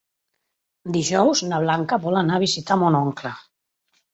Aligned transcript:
Dijous 0.95 1.43
na 1.51 1.59
Blanca 1.65 2.01
vol 2.07 2.17
anar 2.23 2.41
a 2.41 2.43
visitar 2.45 2.79
mon 2.85 2.99
oncle. 3.05 3.35